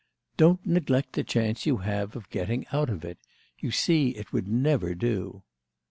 "Don't 0.35 0.65
neglect 0.65 1.13
the 1.13 1.23
chance 1.23 1.67
you 1.67 1.77
have 1.77 2.15
of 2.15 2.27
getting 2.31 2.65
out 2.71 2.89
of 2.89 3.05
it. 3.05 3.19
You 3.59 3.69
see 3.69 4.15
it 4.15 4.33
would 4.33 4.47
never 4.47 4.95
do." 4.95 5.43